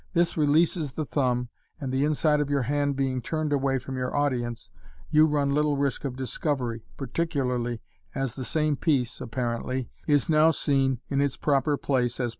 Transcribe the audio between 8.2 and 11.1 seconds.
the same piece, apparently, is now c